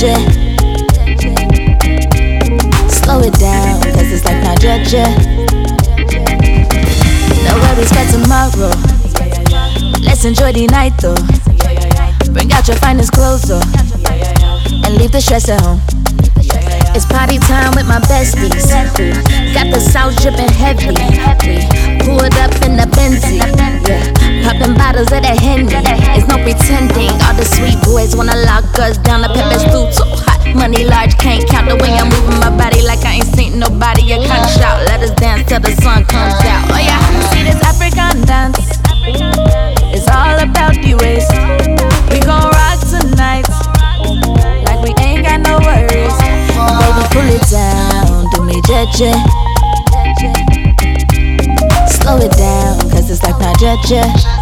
Slow 0.00 0.08
it 3.20 3.36
down, 3.36 3.82
cause 3.92 4.10
it's 4.10 4.24
like 4.24 4.40
Naja. 4.40 5.04
No 7.44 7.52
worries 7.60 7.92
tomorrow. 8.10 8.72
Let's 10.00 10.24
enjoy 10.24 10.52
the 10.52 10.68
night 10.72 10.96
though. 11.02 11.20
Bring 12.32 12.50
out 12.50 12.66
your 12.66 12.78
finest 12.78 13.12
clothes 13.12 13.42
though. 13.42 13.60
And 14.88 14.96
leave 14.96 15.12
the 15.12 15.20
stress 15.20 15.50
at 15.50 15.60
home. 15.60 15.82
It's 16.96 17.04
party 17.04 17.38
time 17.38 17.76
with 17.76 17.86
my 17.86 18.00
besties. 18.08 18.72
Got 19.52 19.68
the 19.70 19.80
sauce 19.80 20.16
dripping 20.22 20.48
heavy. 20.48 20.96
Pulled 22.08 22.34
up 22.40 22.50
in 22.64 22.74
the 22.80 22.88
Benzie. 22.96 23.38
Popping 24.44 24.74
bottles 24.74 25.12
of 25.12 25.22
the 25.22 25.36
Henny. 25.36 25.68
It's 26.16 26.26
no 26.26 26.40
pretending. 26.42 27.12
All 27.28 27.34
the 27.36 27.44
sweet 27.44 27.78
boys 27.84 28.16
wanna 28.16 28.34
lie 28.34 28.49
us 28.80 28.98
down. 28.98 29.20
The 29.22 29.28
pepper's 29.28 29.64
too 29.64 29.84
too 29.92 30.08
hot. 30.24 30.40
Money 30.56 30.84
large, 30.84 31.16
can't 31.18 31.46
count 31.48 31.68
the 31.68 31.76
way 31.76 31.92
I'm 31.94 32.08
moving 32.08 32.40
my 32.40 32.50
body 32.50 32.82
like 32.82 33.04
I 33.04 33.20
ain't 33.20 33.30
seen 33.36 33.58
nobody. 33.58 34.02
You 34.02 34.18
can't 34.24 34.48
shout. 34.56 34.82
Let 34.88 35.00
us 35.02 35.12
dance 35.20 35.48
till 35.48 35.60
the 35.60 35.72
sun 35.84 36.04
comes 36.04 36.34
out. 36.48 36.64
Oh 36.72 36.80
yeah, 36.80 37.00
see 37.30 37.44
this 37.44 37.60
African 37.62 38.24
dance. 38.26 38.58
It's 39.92 40.08
all 40.08 40.38
about 40.40 40.74
the 40.80 40.96
waist. 40.96 41.30
We 42.10 42.18
gon' 42.24 42.48
rock 42.50 42.80
tonight. 42.88 43.46
Like 44.64 44.80
we 44.82 44.96
ain't 45.04 45.28
got 45.28 45.44
no 45.44 45.60
worries. 45.60 46.16
Baby, 46.80 47.04
pull 47.12 47.28
it 47.28 47.44
down, 47.52 48.26
do 48.32 48.42
me 48.48 48.56
jeje. 48.64 49.12
Slow 52.00 52.16
it 52.16 52.32
down, 52.36 52.80
cause 52.90 53.10
it's 53.10 53.22
like 53.22 53.38
my 53.38 53.52
jeje. 53.60 54.39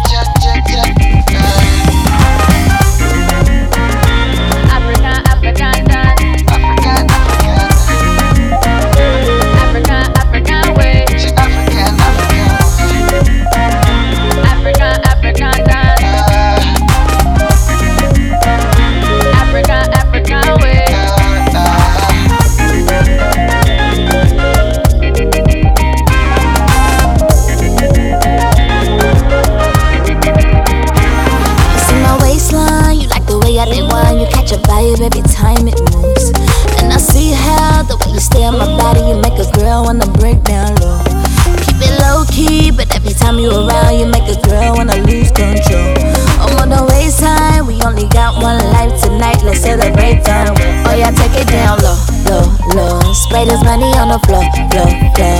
Time 43.29 43.39
you 43.39 43.51
around, 43.51 43.99
you 43.99 44.07
make 44.07 44.25
a 44.25 44.39
girl 44.41 44.73
wanna 44.75 44.95
lose 45.05 45.31
control. 45.31 45.93
I'm 46.41 46.57
on 46.57 46.69
the 46.69 46.81
waistline, 46.89 47.67
we 47.67 47.79
only 47.81 48.07
got 48.09 48.41
one 48.41 48.57
life 48.73 49.01
tonight. 49.01 49.43
Let's 49.43 49.61
celebrate 49.61 50.23
time. 50.23 50.55
Oh 50.87 50.95
yeah, 50.95 51.11
take 51.11 51.35
it 51.37 51.47
down 51.47 51.77
low, 51.79 51.97
low, 52.25 52.45
low. 52.75 53.13
Spray 53.13 53.45
this 53.45 53.63
money 53.63 53.91
on 54.01 54.09
the 54.09 54.19
floor, 54.25 54.45
floor, 54.71 54.89
floor. 55.13 55.38